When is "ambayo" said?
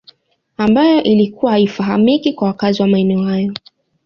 0.57-1.03